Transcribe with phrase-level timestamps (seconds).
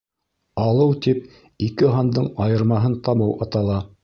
[0.61, 1.21] Алыу тип
[1.67, 3.81] ике һандың айырмаһын табыу атала